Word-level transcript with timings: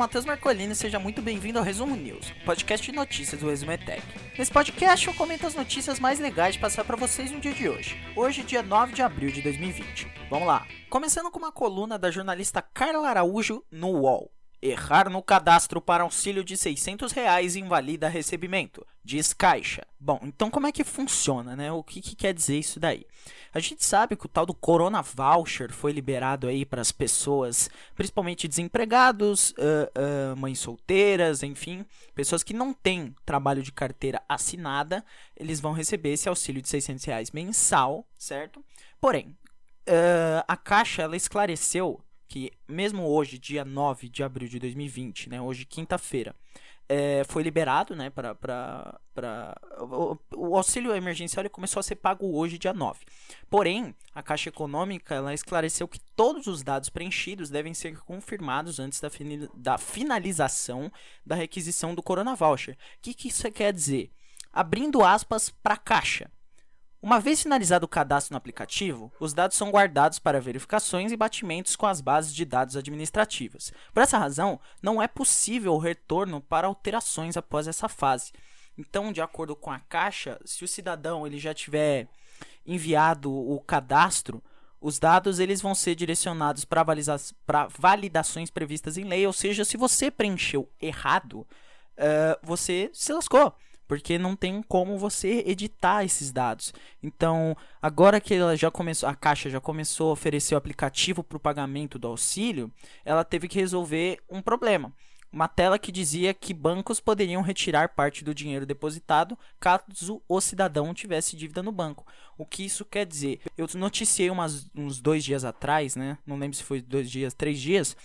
Matheus 0.00 0.24
Marcolini 0.24 0.74
seja 0.74 0.98
muito 0.98 1.20
bem-vindo 1.20 1.58
ao 1.58 1.64
Resumo 1.64 1.94
News, 1.94 2.32
podcast 2.46 2.90
de 2.90 2.96
notícias 2.96 3.38
do 3.38 3.50
Resumo 3.50 3.72
Etec. 3.72 4.02
Nesse 4.38 4.50
podcast 4.50 5.06
eu 5.06 5.12
comento 5.12 5.46
as 5.46 5.54
notícias 5.54 6.00
mais 6.00 6.18
legais 6.18 6.54
de 6.54 6.58
passar 6.58 6.86
para 6.86 6.96
vocês 6.96 7.30
no 7.30 7.38
dia 7.38 7.52
de 7.52 7.68
hoje. 7.68 8.00
Hoje, 8.16 8.42
dia 8.42 8.62
9 8.62 8.94
de 8.94 9.02
abril 9.02 9.30
de 9.30 9.42
2020. 9.42 10.10
Vamos 10.30 10.48
lá. 10.48 10.66
Começando 10.88 11.30
com 11.30 11.38
uma 11.38 11.52
coluna 11.52 11.98
da 11.98 12.10
jornalista 12.10 12.62
Carla 12.62 13.10
Araújo 13.10 13.62
no 13.70 13.88
UOL. 13.88 14.32
Errar 14.62 15.08
no 15.08 15.22
cadastro 15.22 15.80
para 15.80 16.02
auxílio 16.02 16.44
de 16.44 16.56
600 16.56 17.12
reais 17.12 17.56
invalida 17.56 18.08
recebimento, 18.08 18.86
diz 19.02 19.32
Caixa. 19.32 19.86
Bom, 19.98 20.20
então 20.22 20.50
como 20.50 20.66
é 20.66 20.72
que 20.72 20.84
funciona, 20.84 21.56
né? 21.56 21.72
O 21.72 21.82
que, 21.82 22.00
que 22.02 22.14
quer 22.14 22.34
dizer 22.34 22.58
isso 22.58 22.78
daí? 22.78 23.06
A 23.52 23.58
gente 23.58 23.84
sabe 23.84 24.16
que 24.16 24.26
o 24.26 24.28
tal 24.28 24.46
do 24.46 24.54
Corona 24.54 25.02
Voucher 25.02 25.72
foi 25.72 25.92
liberado 25.92 26.46
aí 26.46 26.64
para 26.64 26.80
as 26.80 26.92
pessoas, 26.92 27.68
principalmente 27.94 28.46
desempregados, 28.46 29.50
uh, 29.52 30.34
uh, 30.34 30.36
mães 30.36 30.58
solteiras, 30.58 31.42
enfim, 31.42 31.84
pessoas 32.14 32.42
que 32.42 32.52
não 32.52 32.72
têm 32.72 33.14
trabalho 33.24 33.62
de 33.62 33.72
carteira 33.72 34.22
assinada, 34.28 35.04
eles 35.36 35.58
vão 35.58 35.72
receber 35.72 36.12
esse 36.12 36.28
auxílio 36.28 36.62
de 36.62 36.68
600 36.68 37.04
reais 37.04 37.30
mensal, 37.30 38.06
certo? 38.16 38.64
Porém, 39.00 39.36
uh, 39.88 40.44
a 40.46 40.56
Caixa 40.56 41.02
ela 41.02 41.16
esclareceu 41.16 42.00
que 42.30 42.52
mesmo 42.68 43.08
hoje, 43.08 43.38
dia 43.38 43.64
9 43.64 44.08
de 44.08 44.22
abril 44.22 44.48
de 44.48 44.60
2020, 44.60 45.28
né, 45.28 45.42
hoje 45.42 45.64
quinta-feira, 45.64 46.32
é, 46.88 47.24
foi 47.24 47.42
liberado, 47.42 47.96
né, 47.96 48.08
para 48.08 48.96
o, 49.80 50.16
o, 50.36 50.56
auxílio 50.56 50.94
emergencial 50.94 51.42
ele 51.42 51.48
começou 51.48 51.80
a 51.80 51.82
ser 51.82 51.96
pago 51.96 52.36
hoje, 52.36 52.56
dia 52.56 52.72
9. 52.72 53.00
Porém, 53.50 53.96
a 54.14 54.22
Caixa 54.22 54.48
Econômica 54.48 55.16
ela 55.16 55.34
esclareceu 55.34 55.88
que 55.88 55.98
todos 56.14 56.46
os 56.46 56.62
dados 56.62 56.88
preenchidos 56.88 57.50
devem 57.50 57.74
ser 57.74 57.98
confirmados 57.98 58.78
antes 58.78 59.00
da, 59.00 59.10
da 59.52 59.76
finalização 59.76 60.90
da 61.26 61.34
requisição 61.34 61.96
do 61.96 62.02
Corona 62.02 62.36
Voucher. 62.36 62.74
O 62.74 63.02
que, 63.02 63.12
que 63.12 63.28
isso 63.28 63.50
quer 63.50 63.72
dizer? 63.72 64.12
Abrindo 64.52 65.04
aspas 65.04 65.50
para 65.50 65.74
a 65.74 65.78
Caixa. 65.78 66.30
Uma 67.02 67.18
vez 67.18 67.40
finalizado 67.42 67.86
o 67.86 67.88
cadastro 67.88 68.34
no 68.34 68.36
aplicativo, 68.36 69.10
os 69.18 69.32
dados 69.32 69.56
são 69.56 69.70
guardados 69.70 70.18
para 70.18 70.40
verificações 70.40 71.10
e 71.10 71.16
batimentos 71.16 71.74
com 71.74 71.86
as 71.86 72.02
bases 72.02 72.34
de 72.34 72.44
dados 72.44 72.76
administrativas. 72.76 73.72
Por 73.94 74.02
essa 74.02 74.18
razão, 74.18 74.60
não 74.82 75.00
é 75.00 75.08
possível 75.08 75.72
o 75.72 75.78
retorno 75.78 76.42
para 76.42 76.66
alterações 76.66 77.38
após 77.38 77.66
essa 77.66 77.88
fase. 77.88 78.32
Então, 78.76 79.12
de 79.12 79.22
acordo 79.22 79.56
com 79.56 79.70
a 79.70 79.80
Caixa, 79.80 80.38
se 80.44 80.62
o 80.62 80.68
cidadão 80.68 81.26
ele 81.26 81.38
já 81.38 81.54
tiver 81.54 82.06
enviado 82.66 83.32
o 83.32 83.58
cadastro, 83.60 84.42
os 84.78 84.98
dados 84.98 85.38
eles 85.38 85.62
vão 85.62 85.74
ser 85.74 85.94
direcionados 85.94 86.66
para 86.66 86.84
validações 87.78 88.50
previstas 88.50 88.98
em 88.98 89.04
lei, 89.04 89.26
ou 89.26 89.32
seja, 89.32 89.64
se 89.64 89.78
você 89.78 90.10
preencheu 90.10 90.68
errado, 90.78 91.46
uh, 91.96 92.38
você 92.42 92.90
se 92.92 93.10
lascou 93.10 93.54
porque 93.90 94.20
não 94.20 94.36
tem 94.36 94.62
como 94.62 94.96
você 94.96 95.42
editar 95.44 96.04
esses 96.04 96.30
dados. 96.30 96.72
Então, 97.02 97.56
agora 97.82 98.20
que 98.20 98.32
ela 98.32 98.56
já 98.56 98.70
começou, 98.70 99.08
a 99.08 99.16
Caixa 99.16 99.50
já 99.50 99.60
começou 99.60 100.10
a 100.10 100.12
oferecer 100.12 100.54
o 100.54 100.58
aplicativo 100.58 101.24
para 101.24 101.36
o 101.36 101.40
pagamento 101.40 101.98
do 101.98 102.06
auxílio, 102.06 102.70
ela 103.04 103.24
teve 103.24 103.48
que 103.48 103.58
resolver 103.58 104.20
um 104.30 104.40
problema. 104.40 104.92
Uma 105.32 105.48
tela 105.48 105.76
que 105.76 105.90
dizia 105.90 106.32
que 106.32 106.54
bancos 106.54 107.00
poderiam 107.00 107.42
retirar 107.42 107.88
parte 107.88 108.22
do 108.22 108.32
dinheiro 108.32 108.64
depositado 108.64 109.36
caso 109.58 110.22
o 110.28 110.40
cidadão 110.40 110.94
tivesse 110.94 111.36
dívida 111.36 111.60
no 111.60 111.72
banco. 111.72 112.06
O 112.38 112.46
que 112.46 112.64
isso 112.64 112.84
quer 112.84 113.04
dizer? 113.04 113.40
Eu 113.58 113.66
noticiei 113.74 114.30
umas, 114.30 114.70
uns 114.72 115.00
dois 115.00 115.24
dias 115.24 115.44
atrás, 115.44 115.96
né? 115.96 116.16
Não 116.24 116.38
lembro 116.38 116.56
se 116.56 116.62
foi 116.62 116.80
dois 116.80 117.10
dias, 117.10 117.34
três 117.34 117.60
dias, 117.60 117.96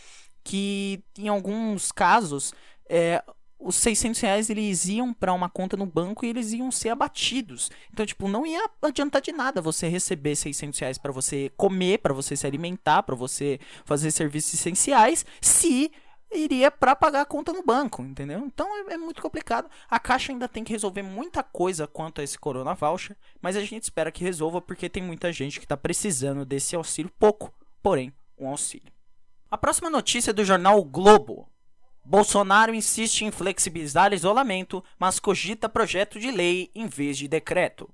que 0.44 1.04
em 1.16 1.28
alguns 1.28 1.92
casos 1.92 2.56
é, 2.90 3.24
os 3.60 3.76
600 3.76 4.20
reais 4.22 4.50
eles 4.50 4.86
iam 4.86 5.14
para 5.14 5.34
uma 5.34 5.50
conta 5.50 5.76
no 5.76 5.86
banco 5.86 6.26
e 6.26 6.30
eles 6.30 6.52
iam 6.52 6.72
ser 6.72 6.90
abatidos. 6.90 7.72
Então, 7.92 8.06
tipo, 8.06 8.28
não 8.28 8.46
ia 8.46 8.70
adiantar 8.82 9.22
de 9.22 9.32
nada 9.32 9.62
você 9.62 9.88
receber 9.88 10.36
600 10.36 10.80
reais 10.80 10.98
para 10.98 11.12
você 11.12 11.52
comer, 11.58 12.00
para 12.00 12.14
você 12.14 12.36
se 12.36 12.46
alimentar, 12.46 13.04
para 13.04 13.16
você 13.16 13.60
fazer 13.84 14.12
serviços 14.12 14.54
essenciais, 14.54 15.26
se 15.42 15.92
iria 16.32 16.70
para 16.70 16.96
pagar 16.96 17.22
a 17.22 17.26
conta 17.26 17.54
no 17.54 17.64
banco, 17.64 18.02
entendeu? 18.02 18.40
Então 18.46 18.68
é, 18.90 18.94
é, 18.94 18.98
muito 18.98 19.22
complicado. 19.22 19.70
A 19.90 20.00
Caixa 20.00 20.32
ainda 20.32 20.48
tem 20.48 20.64
que 20.64 20.74
resolver 20.74 21.02
muita 21.02 21.42
coisa 21.44 21.88
quanto 21.88 22.22
a 22.22 22.24
esse 22.24 22.38
Corona 22.38 22.74
Voucher, 22.74 23.16
mas 23.42 23.56
a 23.56 23.64
gente 23.64 23.84
espera 23.84 24.12
que 24.12 24.24
resolva 24.24 24.62
porque 24.62 24.90
tem 24.90 25.04
muita 25.04 25.32
gente 25.32 25.60
que 25.60 25.66
está 25.66 25.78
precisando 25.78 26.46
desse 26.46 26.76
auxílio 26.76 27.12
pouco, 27.18 27.54
porém, 27.82 28.14
um 28.38 28.48
auxílio. 28.48 28.92
A 29.50 29.58
próxima 29.58 29.90
notícia 29.90 30.32
é 30.32 30.34
do 30.34 30.44
jornal 30.44 30.80
o 30.80 30.84
Globo. 30.84 31.50
Bolsonaro 32.06 32.74
insiste 32.74 33.26
em 33.26 33.32
flexibilizar 33.32 34.14
isolamento, 34.14 34.84
mas 35.00 35.20
cogita 35.20 35.68
projeto 35.68 36.20
de 36.20 36.30
lei 36.30 36.70
em 36.76 36.86
vez 36.86 37.18
de 37.18 37.28
decreto. 37.28 37.90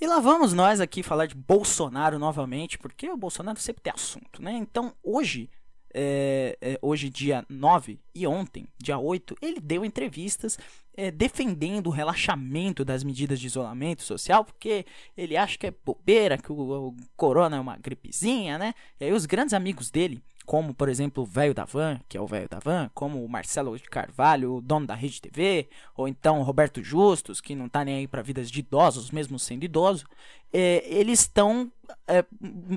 E 0.00 0.06
lá 0.06 0.18
vamos 0.18 0.52
nós 0.52 0.80
aqui 0.80 1.00
falar 1.00 1.26
de 1.26 1.36
Bolsonaro 1.36 2.18
novamente, 2.18 2.76
porque 2.76 3.08
o 3.08 3.16
Bolsonaro 3.16 3.60
sempre 3.60 3.82
tem 3.82 3.92
assunto, 3.94 4.42
né? 4.42 4.52
Então, 4.52 4.92
hoje, 5.00 5.48
é, 5.94 6.56
é, 6.60 6.78
hoje 6.80 7.08
dia 7.08 7.44
9 7.48 7.98
e 8.14 8.26
ontem, 8.26 8.66
dia 8.78 8.98
8, 8.98 9.36
ele 9.40 9.60
deu 9.60 9.84
entrevistas 9.84 10.58
é, 10.96 11.10
defendendo 11.10 11.86
o 11.86 11.90
relaxamento 11.90 12.84
das 12.84 13.02
medidas 13.02 13.40
de 13.40 13.46
isolamento 13.46 14.02
social, 14.02 14.44
porque 14.44 14.84
ele 15.16 15.36
acha 15.36 15.56
que 15.56 15.66
é 15.66 15.74
bobeira, 15.84 16.38
que 16.38 16.52
o, 16.52 16.88
o 16.88 16.96
corona 17.16 17.56
é 17.56 17.60
uma 17.60 17.76
gripezinha, 17.76 18.58
né? 18.58 18.74
E 19.00 19.04
aí 19.04 19.12
os 19.12 19.26
grandes 19.26 19.54
amigos 19.54 19.90
dele, 19.90 20.22
como 20.44 20.74
por 20.74 20.88
exemplo 20.88 21.22
o 21.22 21.26
velho 21.26 21.54
da 21.54 21.64
van, 21.64 22.00
que 22.08 22.16
é 22.16 22.20
o 22.20 22.26
velho 22.26 22.48
da 22.48 22.58
van, 22.58 22.90
como 22.94 23.24
o 23.24 23.28
Marcelo 23.28 23.76
de 23.76 23.84
Carvalho, 23.84 24.56
o 24.56 24.60
dono 24.60 24.86
da 24.86 24.94
Rede 24.94 25.20
TV, 25.20 25.68
ou 25.96 26.06
então 26.06 26.40
o 26.40 26.42
Roberto 26.42 26.82
Justus, 26.82 27.40
que 27.40 27.54
não 27.54 27.66
está 27.66 27.84
nem 27.84 27.96
aí 27.96 28.08
para 28.08 28.22
vidas 28.22 28.50
de 28.50 28.60
idosos, 28.60 29.10
mesmo 29.10 29.38
sendo 29.38 29.64
idoso, 29.64 30.06
é, 30.52 30.84
eles 30.86 31.20
estão 31.20 31.72
é, 32.06 32.24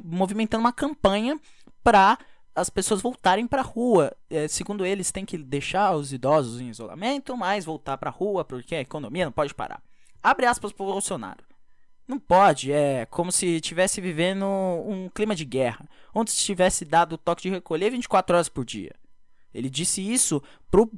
movimentando 0.03 0.61
uma 0.61 0.73
campanha 0.73 1.39
para 1.83 2.17
as 2.55 2.69
pessoas 2.69 3.01
voltarem 3.01 3.45
para 3.45 3.61
a 3.61 3.65
rua. 3.65 4.15
É, 4.29 4.47
segundo 4.47 4.85
eles, 4.85 5.11
tem 5.11 5.25
que 5.25 5.37
deixar 5.37 5.95
os 5.95 6.13
idosos 6.13 6.61
em 6.61 6.69
isolamento, 6.69 7.35
mas 7.35 7.65
voltar 7.65 7.97
para 7.97 8.09
a 8.09 8.13
rua 8.13 8.45
porque 8.45 8.75
a 8.75 8.81
economia 8.81 9.25
não 9.25 9.31
pode 9.31 9.53
parar. 9.53 9.83
Abre 10.23 10.45
aspas 10.45 10.71
para 10.71 10.85
Bolsonaro. 10.85 11.43
Não 12.07 12.19
pode, 12.19 12.71
é 12.71 13.05
como 13.07 13.31
se 13.31 13.47
estivesse 13.47 13.99
vivendo 13.99 14.45
um 14.45 15.09
clima 15.09 15.35
de 15.35 15.43
guerra, 15.43 15.89
onde 16.13 16.31
se 16.31 16.43
tivesse 16.43 16.85
dado 16.85 17.13
o 17.13 17.17
toque 17.17 17.43
de 17.43 17.49
recolher 17.49 17.89
24 17.89 18.35
horas 18.35 18.47
por 18.47 18.63
dia. 18.63 18.93
Ele 19.51 19.69
disse 19.69 20.01
isso 20.01 20.41
pro 20.69 20.91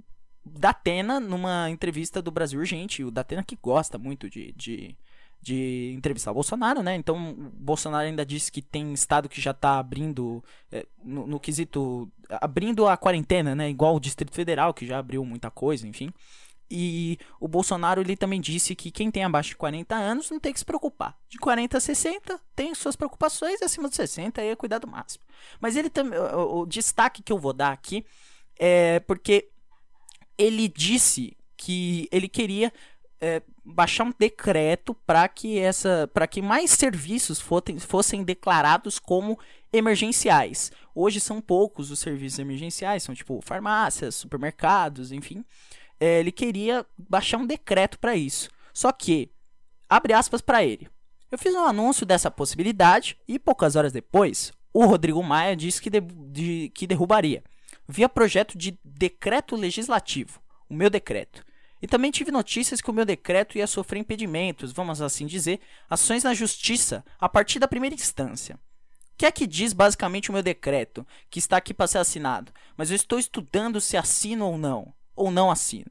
Datena 0.46 1.20
numa 1.20 1.70
entrevista 1.70 2.22
do 2.22 2.32
Brasil 2.32 2.60
Urgente. 2.60 3.04
O 3.04 3.12
Datena 3.12 3.44
que 3.44 3.56
gosta 3.56 3.98
muito 3.98 4.30
de, 4.30 4.52
de, 4.54 4.98
de 5.42 5.94
entrevistar 5.96 6.32
o 6.32 6.34
Bolsonaro, 6.34 6.84
né? 6.84 6.96
Então, 6.96 7.32
o 7.32 7.52
Bolsonaro 7.54 8.06
ainda 8.06 8.26
disse 8.26 8.52
que 8.52 8.62
tem 8.62 8.94
estado 8.94 9.30
que 9.30 9.40
já 9.40 9.52
está 9.52 9.80
abrindo, 9.80 10.44
é, 10.72 10.86
no, 11.04 11.26
no, 11.26 11.40
quesito, 11.40 12.12
abrindo 12.30 12.88
a 12.88 12.98
quarentena, 12.98 13.56
né? 13.56 13.70
Igual 13.70 13.96
o 13.96 14.00
Distrito 14.00 14.34
Federal, 14.34 14.74
que 14.74 14.86
já 14.86 15.00
abriu 15.00 15.24
muita 15.24 15.50
coisa, 15.50 15.88
enfim. 15.88 16.12
E 16.70 17.18
o 17.40 17.48
Bolsonaro 17.48 18.02
ele 18.02 18.18
também 18.18 18.42
disse 18.42 18.76
que 18.76 18.92
quem 18.92 19.10
tem 19.10 19.24
abaixo 19.24 19.52
de 19.52 19.56
40 19.56 19.96
anos 19.96 20.30
não 20.30 20.40
tem 20.40 20.52
que 20.52 20.60
se 20.60 20.66
preocupar. 20.66 21.18
De 21.30 21.38
40 21.38 21.78
a 21.78 21.80
60 21.80 22.42
tem 22.54 22.76
suas 22.76 22.96
preocupações, 22.96 23.62
acima 23.62 23.90
de 23.90 23.96
60 23.96 24.42
aí 24.42 24.50
é 24.50 24.56
cuidado 24.56 24.86
máximo. 24.86 25.24
Mas 25.62 25.78
ele 25.78 25.90
também 25.90 26.20
o, 26.20 26.60
o 26.60 26.66
destaque 26.66 27.24
que 27.24 27.32
eu 27.32 27.40
vou 27.40 27.54
dar 27.54 27.72
aqui 27.72 28.06
é 28.60 29.00
porque 29.00 29.50
ele 30.38 30.68
disse 30.68 31.38
que 31.56 32.08
ele 32.12 32.28
queria 32.28 32.72
é, 33.20 33.42
baixar 33.64 34.04
um 34.04 34.14
decreto 34.18 34.94
para 34.94 35.28
que 35.28 35.58
essa 35.58 36.10
para 36.14 36.28
que 36.28 36.42
mais 36.42 36.72
serviços 36.72 37.40
fossem, 37.40 37.80
fossem 37.80 38.24
declarados 38.24 39.00
como 39.00 39.40
emergenciais. 39.74 40.72
Hoje 40.94 41.20
são 41.20 41.42
poucos 41.42 41.92
os 41.92 42.00
serviços 42.00 42.40
emergenciais, 42.40 43.04
são 43.04 43.16
tipo 43.16 43.40
farmácias, 43.42 44.16
supermercados, 44.16 45.12
enfim 45.12 45.44
é, 46.00 46.20
ele 46.20 46.32
queria 46.32 46.86
baixar 46.98 47.38
um 47.38 47.46
decreto 47.46 48.00
para 48.00 48.16
isso. 48.16 48.50
Só 48.74 48.92
que, 48.92 49.32
abre 49.90 50.14
aspas 50.14 50.42
para 50.42 50.64
ele. 50.64 50.90
Eu 51.32 51.38
fiz 51.38 51.54
um 51.54 51.66
anúncio 51.66 52.06
dessa 52.06 52.32
possibilidade 52.32 53.18
e 53.28 53.38
poucas 53.38 53.76
horas 53.76 53.92
depois, 53.92 54.54
o 54.74 54.86
Rodrigo 54.86 55.22
Maia 55.24 55.56
disse 55.56 55.82
que, 55.82 55.90
de, 55.90 56.00
de, 56.02 56.72
que 56.74 56.88
derrubaria, 56.88 57.44
via 57.88 58.08
projeto 58.08 58.58
de 58.58 58.78
decreto 58.84 59.56
legislativo, 59.56 60.40
o 60.70 60.74
meu 60.74 60.90
decreto. 60.90 61.44
E 61.82 61.88
também 61.88 62.12
tive 62.12 62.32
notícias 62.32 62.82
que 62.82 62.90
o 62.90 62.94
meu 62.94 63.06
decreto 63.06 63.58
ia 63.58 63.68
sofrer 63.68 64.00
impedimentos, 64.00 64.72
vamos 64.72 65.02
assim 65.02 65.26
dizer, 65.26 65.60
ações 65.90 66.24
na 66.24 66.34
justiça 66.34 67.06
a 67.20 67.30
partir 67.30 67.60
da 67.60 67.68
primeira 67.68 67.96
instância. 67.96 68.56
O 68.56 69.18
que 69.18 69.26
é 69.26 69.32
que 69.32 69.48
diz 69.48 69.74
basicamente 69.74 70.30
o 70.30 70.34
meu 70.34 70.44
decreto, 70.44 71.06
que 71.30 71.40
está 71.40 71.58
aqui 71.58 71.74
para 71.74 71.88
ser 71.88 71.98
assinado? 71.98 72.52
Mas 72.76 72.90
eu 72.90 72.96
estou 72.96 73.18
estudando 73.18 73.82
se 73.82 73.98
assino 73.98 74.46
ou 74.46 74.58
não 74.58 74.94
ou 75.16 75.32
não 75.32 75.50
assino. 75.50 75.90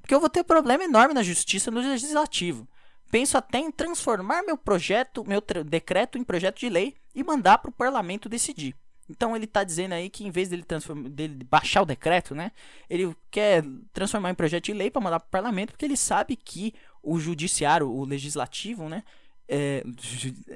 Porque 0.00 0.14
eu 0.14 0.20
vou 0.20 0.30
ter 0.30 0.42
problema 0.42 0.82
enorme 0.82 1.14
na 1.14 1.22
justiça 1.22 1.70
no 1.70 1.80
legislativo. 1.80 2.66
Penso 3.10 3.36
até 3.36 3.58
em 3.58 3.70
transformar 3.70 4.42
meu 4.42 4.56
projeto, 4.56 5.24
meu 5.24 5.42
decreto 5.64 6.16
em 6.16 6.24
projeto 6.24 6.60
de 6.60 6.68
lei 6.68 6.96
e 7.14 7.22
mandar 7.22 7.58
para 7.58 7.68
o 7.68 7.72
parlamento 7.72 8.28
decidir. 8.28 8.74
Então 9.10 9.34
ele 9.34 9.46
tá 9.46 9.64
dizendo 9.64 9.92
aí 9.92 10.08
que 10.08 10.24
em 10.24 10.30
vez 10.30 10.48
dele, 10.48 10.64
dele 11.10 11.44
baixar 11.44 11.82
o 11.82 11.86
decreto, 11.86 12.34
né? 12.34 12.52
Ele 12.88 13.14
quer 13.30 13.64
transformar 13.92 14.30
em 14.30 14.34
projeto 14.34 14.66
de 14.66 14.72
lei 14.72 14.90
para 14.90 15.00
mandar 15.00 15.18
para 15.18 15.26
o 15.26 15.30
parlamento, 15.30 15.72
porque 15.72 15.84
ele 15.84 15.96
sabe 15.96 16.36
que 16.36 16.72
o 17.02 17.18
judiciário, 17.18 17.90
o 17.90 18.04
legislativo, 18.04 18.88
né? 18.88 19.02
É, 19.48 19.82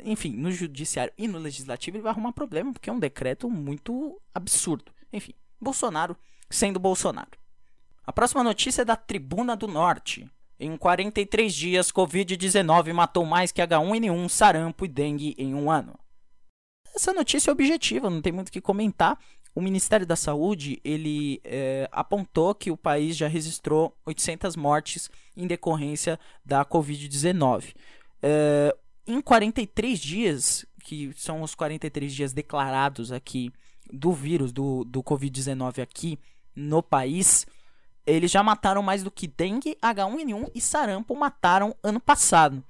enfim, 0.05 0.31
no 0.37 0.53
judiciário 0.53 1.13
e 1.19 1.27
no 1.27 1.39
legislativo 1.39 1.97
ele 1.97 2.05
vai 2.05 2.13
arrumar 2.13 2.33
problema, 2.33 2.73
porque 2.73 2.89
é 2.89 2.93
um 2.93 3.01
decreto 3.01 3.51
muito 3.51 4.21
absurdo. 4.33 4.93
Enfim, 5.13 5.35
Bolsonaro 5.61 6.17
sendo 6.49 6.79
Bolsonaro. 6.79 7.37
A 8.07 8.13
próxima 8.13 8.45
notícia 8.45 8.83
é 8.83 8.85
da 8.85 8.95
Tribuna 8.95 9.57
do 9.57 9.67
Norte. 9.67 10.31
Em 10.61 10.77
43 10.77 11.53
dias, 11.53 11.91
Covid-19 11.91 12.93
matou 12.93 13.25
mais 13.25 13.51
que 13.51 13.61
H1N1, 13.61 14.29
sarampo 14.29 14.85
e 14.85 14.89
dengue 14.89 15.35
em 15.37 15.55
um 15.55 15.69
ano. 15.71 15.99
Essa 16.95 17.13
notícia 17.13 17.51
é 17.51 17.53
objetiva, 17.53 18.09
não 18.09 18.23
tem 18.23 18.33
muito 18.33 18.49
o 18.49 18.53
que 18.53 18.61
comentar. 18.61 19.19
O 19.55 19.61
Ministério 19.61 20.07
da 20.07 20.17
Saúde 20.17 20.81
ele 20.85 21.41
é, 21.45 21.89
apontou 21.93 22.55
que 22.55 22.71
o 22.71 22.77
país 22.77 23.17
já 23.17 23.29
registrou 23.29 23.97
800 24.07 24.57
mortes 24.57 25.11
em 25.37 25.47
decorrência 25.47 26.19
da 26.45 26.65
Covid-19. 26.65 27.75
É, 28.23 28.77
em 29.07 29.21
43 29.21 29.99
dias, 29.99 30.67
que 30.83 31.13
são 31.17 31.43
os 31.43 31.55
43 31.55 32.13
dias 32.13 32.33
declarados 32.33 33.13
aqui 33.13 33.53
do 33.93 34.13
vírus 34.13 34.53
do, 34.53 34.85
do 34.85 35.03
Covid-19 35.03 35.83
aqui 35.83 36.19
no 36.55 36.83
país, 36.83 37.47
eles 38.07 38.31
já 38.31 38.43
mataram 38.43 38.83
mais 38.83 39.03
do 39.03 39.11
que 39.11 39.27
dengue, 39.27 39.77
H1N1 39.83 40.51
e 40.55 40.61
sarampo 40.61 41.15
mataram 41.15 41.75
ano 41.83 42.01
passado. 42.01 42.63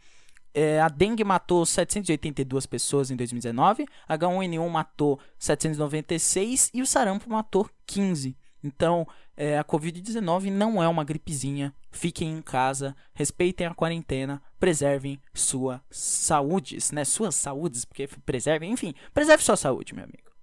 É, 0.55 0.81
a 0.81 0.89
dengue 0.89 1.25
matou 1.25 1.67
782 1.67 2.65
pessoas 2.65 3.11
em 3.11 3.17
2019, 3.17 3.87
H1N1 4.09 4.69
matou 4.69 5.19
796 5.37 6.71
e 6.73 6.81
o 6.81 6.87
sarampo 6.87 7.29
matou 7.29 7.69
15. 7.87 8.37
Então, 8.62 9.06
é, 9.37 9.59
a 9.59 9.65
Covid-19 9.65 10.51
não 10.51 10.83
é 10.83 10.89
uma 10.89 11.05
gripezinha. 11.05 11.75
Fiquem 11.91 12.33
em 12.33 12.41
casa, 12.41 12.97
respeitem 13.12 13.67
a 13.67 13.75
quarentena, 13.75 14.41
preservem 14.59 15.21
sua 15.35 15.83
saúdes, 15.91 16.91
né? 16.91 17.05
Suas 17.05 17.35
saúdes, 17.35 17.85
porque 17.85 18.09
preservem, 18.25 18.73
enfim, 18.73 18.95
preserve 19.12 19.45
sua 19.45 19.56
saúde, 19.56 19.95
meu 19.95 20.05
amigo. 20.05 20.33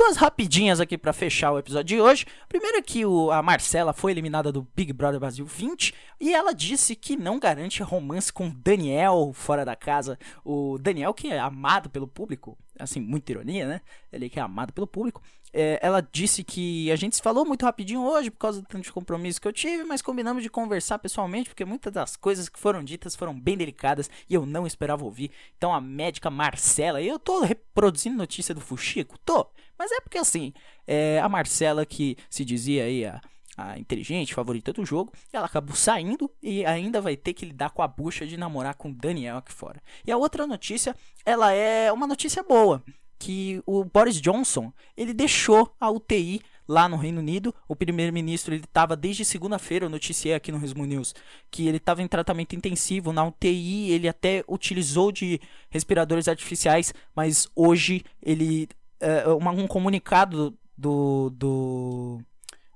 Duas 0.00 0.16
rapidinhas 0.16 0.80
aqui 0.80 0.96
para 0.96 1.12
fechar 1.12 1.52
o 1.52 1.58
episódio 1.58 1.84
de 1.84 2.00
hoje. 2.00 2.24
Primeiro 2.48 2.78
é 2.78 2.82
que 2.82 3.04
o, 3.04 3.30
a 3.30 3.42
Marcela 3.42 3.92
foi 3.92 4.12
eliminada 4.12 4.50
do 4.50 4.66
Big 4.74 4.94
Brother 4.94 5.20
Brasil 5.20 5.44
20 5.44 5.92
e 6.18 6.32
ela 6.32 6.54
disse 6.54 6.96
que 6.96 7.18
não 7.18 7.38
garante 7.38 7.82
romance 7.82 8.32
com 8.32 8.48
Daniel 8.48 9.30
fora 9.34 9.62
da 9.62 9.76
casa. 9.76 10.18
O 10.42 10.78
Daniel 10.78 11.12
que 11.12 11.28
é 11.28 11.38
amado 11.38 11.90
pelo 11.90 12.08
público, 12.08 12.56
assim, 12.78 12.98
muita 12.98 13.32
ironia, 13.32 13.68
né? 13.68 13.82
Ele 14.10 14.30
que 14.30 14.38
é 14.40 14.42
amado 14.42 14.72
pelo 14.72 14.86
público. 14.86 15.20
É, 15.52 15.78
ela 15.82 16.00
disse 16.00 16.42
que 16.42 16.90
a 16.90 16.96
gente 16.96 17.16
se 17.16 17.22
falou 17.22 17.44
muito 17.44 17.66
rapidinho 17.66 18.02
hoje 18.02 18.30
por 18.30 18.38
causa 18.38 18.62
do 18.62 18.66
tanto 18.66 18.84
de 18.84 18.92
compromisso 18.92 19.38
que 19.38 19.48
eu 19.48 19.52
tive, 19.52 19.84
mas 19.84 20.00
combinamos 20.00 20.42
de 20.42 20.48
conversar 20.48 20.98
pessoalmente 20.98 21.50
porque 21.50 21.64
muitas 21.64 21.92
das 21.92 22.16
coisas 22.16 22.48
que 22.48 22.58
foram 22.58 22.82
ditas 22.82 23.14
foram 23.14 23.38
bem 23.38 23.56
delicadas 23.56 24.08
e 24.30 24.34
eu 24.34 24.46
não 24.46 24.66
esperava 24.66 25.04
ouvir. 25.04 25.30
Então 25.58 25.74
a 25.74 25.80
médica 25.80 26.30
Marcela, 26.30 27.02
eu 27.02 27.18
tô 27.18 27.42
reproduzindo 27.42 28.16
notícia 28.16 28.54
do 28.54 28.62
Fuxico? 28.62 29.18
Tô. 29.18 29.46
Mas 29.80 29.90
é 29.92 30.00
porque 30.02 30.18
assim, 30.18 30.52
é, 30.86 31.18
a 31.20 31.26
Marcela 31.26 31.86
que 31.86 32.14
se 32.28 32.44
dizia 32.44 32.84
aí 32.84 33.06
a, 33.06 33.18
a 33.56 33.78
inteligente, 33.78 34.34
favorita 34.34 34.74
do 34.74 34.84
jogo, 34.84 35.10
ela 35.32 35.46
acabou 35.46 35.74
saindo 35.74 36.30
e 36.42 36.66
ainda 36.66 37.00
vai 37.00 37.16
ter 37.16 37.32
que 37.32 37.46
lidar 37.46 37.70
com 37.70 37.80
a 37.80 37.88
bucha 37.88 38.26
de 38.26 38.36
namorar 38.36 38.74
com 38.74 38.92
Daniel 38.92 39.38
aqui 39.38 39.50
fora. 39.50 39.82
E 40.06 40.12
a 40.12 40.18
outra 40.18 40.46
notícia, 40.46 40.94
ela 41.24 41.50
é 41.50 41.90
uma 41.90 42.06
notícia 42.06 42.42
boa, 42.42 42.84
que 43.18 43.62
o 43.64 43.82
Boris 43.82 44.20
Johnson, 44.20 44.70
ele 44.94 45.14
deixou 45.14 45.74
a 45.80 45.90
UTI 45.90 46.42
lá 46.68 46.86
no 46.86 46.98
Reino 46.98 47.20
Unido. 47.20 47.54
O 47.66 47.74
primeiro-ministro 47.74 48.52
ele 48.52 48.64
estava 48.64 48.94
desde 48.94 49.24
segunda-feira, 49.24 49.86
eu 49.86 49.90
noticiei 49.90 50.34
aqui 50.34 50.52
no 50.52 50.58
Resumo 50.58 50.84
News, 50.84 51.14
que 51.50 51.66
ele 51.66 51.78
estava 51.78 52.02
em 52.02 52.06
tratamento 52.06 52.54
intensivo 52.54 53.14
na 53.14 53.26
UTI. 53.26 53.92
Ele 53.92 54.08
até 54.08 54.44
utilizou 54.46 55.10
de 55.10 55.40
respiradores 55.70 56.28
artificiais, 56.28 56.92
mas 57.16 57.48
hoje 57.56 58.04
ele 58.22 58.68
é, 59.00 59.28
uma, 59.28 59.50
um 59.50 59.66
comunicado 59.66 60.56
do, 60.76 61.30
do 61.30 62.20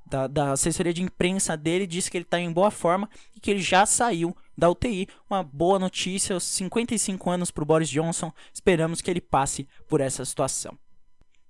da, 0.07 0.27
da, 0.27 0.53
assessoria 0.53 0.93
de 0.93 1.03
imprensa 1.03 1.57
dele 1.57 1.87
disse 1.87 2.11
que 2.11 2.17
ele 2.17 2.25
está 2.25 2.39
em 2.39 2.53
boa 2.53 2.71
forma 2.71 3.09
e 3.35 3.41
que 3.41 3.51
ele 3.51 3.61
já 3.61 3.87
saiu 3.87 4.37
da 4.57 4.71
UTI. 4.71 5.09
Uma 5.29 5.43
boa 5.43 5.79
notícia, 5.79 6.39
55 6.39 7.31
anos 7.31 7.51
para 7.51 7.63
o 7.63 7.67
Boris 7.67 7.89
Johnson. 7.89 8.33
Esperamos 8.53 9.01
que 9.01 9.11
ele 9.11 9.21
passe 9.21 9.69
por 9.89 10.01
essa 10.01 10.25
situação. 10.25 10.79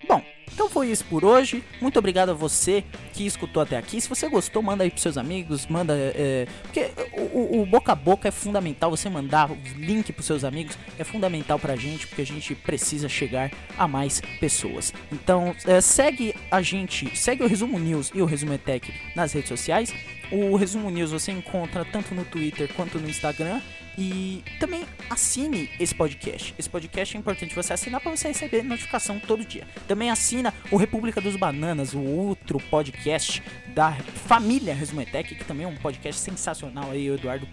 Bom, 0.08 0.22
então 0.52 0.68
foi 0.68 0.90
isso 0.90 1.04
por 1.04 1.24
hoje. 1.24 1.62
Muito 1.80 1.98
obrigado 1.98 2.30
a 2.30 2.34
você 2.34 2.84
que 3.12 3.26
escutou 3.26 3.62
até 3.62 3.76
aqui. 3.76 4.00
Se 4.00 4.08
você 4.08 4.28
gostou, 4.28 4.62
manda 4.62 4.84
aí 4.84 4.90
pros 4.90 5.02
seus 5.02 5.16
amigos, 5.16 5.66
manda. 5.66 5.94
É, 5.96 6.46
porque 6.62 6.90
o, 7.32 7.60
o, 7.60 7.66
boca 7.66 7.92
a 7.92 7.94
boca 7.94 8.28
é 8.28 8.30
fundamental. 8.30 8.90
Você 8.90 9.08
mandar 9.08 9.50
o 9.50 9.58
link 9.76 10.12
pros 10.12 10.26
seus 10.26 10.44
amigos 10.44 10.78
é 10.98 11.04
fundamental 11.04 11.58
pra 11.58 11.76
gente, 11.76 12.06
porque 12.06 12.22
a 12.22 12.26
gente 12.26 12.54
precisa 12.54 13.08
chegar 13.08 13.50
a 13.76 13.88
mais 13.88 14.20
pessoas. 14.40 14.92
Então, 15.12 15.54
é, 15.66 15.80
segue 15.80 16.34
a 16.50 16.62
gente, 16.62 17.16
segue 17.16 17.42
o 17.42 17.46
Resumo 17.46 17.78
News 17.78 18.10
e 18.14 18.22
o 18.22 18.24
Resumo 18.24 18.54
Etec 18.54 18.92
nas 19.14 19.32
redes 19.32 19.48
sociais. 19.48 19.92
O 20.30 20.56
Resumo 20.56 20.90
News 20.90 21.10
você 21.10 21.32
encontra 21.32 21.84
tanto 21.84 22.14
no 22.14 22.24
Twitter 22.24 22.72
quanto 22.74 22.98
no 22.98 23.08
Instagram. 23.08 23.60
E 23.96 24.42
também 24.58 24.84
assine 25.08 25.70
esse 25.78 25.94
podcast. 25.94 26.54
Esse 26.58 26.68
podcast 26.68 27.16
é 27.16 27.20
importante 27.20 27.54
você 27.54 27.72
assinar 27.72 28.00
para 28.00 28.10
você 28.10 28.28
receber 28.28 28.62
notificação 28.62 29.20
todo 29.20 29.44
dia. 29.44 29.66
Também 29.86 30.10
assina 30.34 30.52
o 30.70 30.76
República 30.76 31.20
dos 31.20 31.36
Bananas, 31.36 31.94
o 31.94 32.02
outro 32.02 32.58
podcast 32.58 33.42
da 33.68 33.92
família 33.92 34.74
Resumetec, 34.74 35.34
que 35.34 35.44
também 35.44 35.64
é 35.64 35.68
um 35.68 35.76
podcast 35.76 36.20
sensacional 36.20 36.90
aí, 36.90 37.08
o 37.08 37.14
Eduardo 37.14 37.46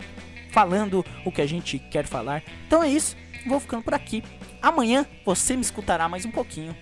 falando 0.50 1.06
o 1.24 1.32
que 1.32 1.42
a 1.42 1.46
gente 1.46 1.78
quer 1.78 2.06
falar. 2.06 2.44
Então 2.68 2.82
é 2.82 2.90
isso, 2.90 3.16
vou 3.46 3.60
ficando 3.60 3.84
por 3.84 3.94
aqui. 3.94 4.24
Amanhã 4.62 5.06
você 5.24 5.56
me 5.56 5.62
escutará 5.62 6.10
mais 6.10 6.26
um 6.26 6.32
pouquinho. 6.32 6.76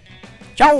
Tchau! 0.56 0.78